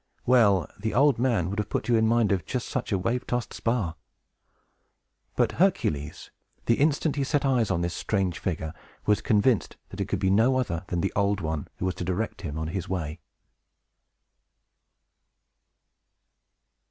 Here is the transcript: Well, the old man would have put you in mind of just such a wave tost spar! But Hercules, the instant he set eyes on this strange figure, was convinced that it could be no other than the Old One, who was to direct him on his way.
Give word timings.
Well, 0.25 0.67
the 0.79 0.95
old 0.95 1.19
man 1.19 1.51
would 1.51 1.59
have 1.59 1.69
put 1.69 1.87
you 1.87 1.95
in 1.95 2.07
mind 2.07 2.31
of 2.31 2.43
just 2.43 2.67
such 2.67 2.91
a 2.91 2.97
wave 2.97 3.27
tost 3.27 3.53
spar! 3.53 3.97
But 5.35 5.51
Hercules, 5.61 6.31
the 6.65 6.79
instant 6.79 7.17
he 7.17 7.23
set 7.23 7.45
eyes 7.45 7.69
on 7.69 7.81
this 7.81 7.93
strange 7.93 8.39
figure, 8.39 8.73
was 9.05 9.21
convinced 9.21 9.77
that 9.89 10.01
it 10.01 10.05
could 10.07 10.17
be 10.17 10.31
no 10.31 10.57
other 10.57 10.85
than 10.87 11.01
the 11.01 11.13
Old 11.15 11.39
One, 11.39 11.67
who 11.77 11.85
was 11.85 11.93
to 11.93 12.03
direct 12.03 12.41
him 12.41 12.57
on 12.57 12.69
his 12.69 12.89
way. 12.89 13.19